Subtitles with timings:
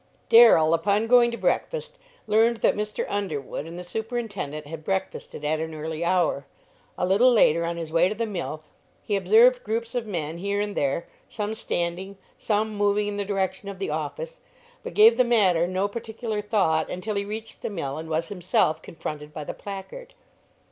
[0.29, 3.05] Darrell, upon going to breakfast, learned that Mr.
[3.07, 6.47] Underwood and the superintendent had breakfasted at an early hour.
[6.97, 8.63] A little later, on his way to the mill,
[9.03, 13.69] he observed groups of men here and there, some standing, some moving in the direction
[13.69, 14.41] of the office,
[14.81, 18.81] but gave the matter no particular thought until he reached the mill and was himself
[18.81, 20.15] confronted by the placard.